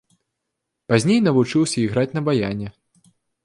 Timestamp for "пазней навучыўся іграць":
0.93-2.09